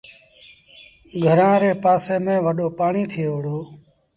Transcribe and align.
گھرآݩ 1.23 1.57
ري 1.61 1.71
پآسي 1.83 2.15
ميݩ 2.25 2.43
وڏو 2.45 2.67
پآڻيٚ 2.77 3.09
ٿئي 3.11 3.25
وُهڙو۔ 3.31 3.57